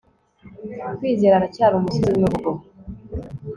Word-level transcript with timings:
kwizera 0.97 1.33
aracyari 1.37 1.73
umusizi 1.75 2.09
w'imivugo 2.11 2.49